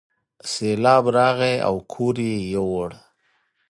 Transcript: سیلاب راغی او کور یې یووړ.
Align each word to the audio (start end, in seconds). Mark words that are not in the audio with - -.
سیلاب 0.51 1.05
راغی 1.17 1.55
او 1.67 1.75
کور 1.91 2.15
یې 2.27 2.35
یووړ. 2.53 2.89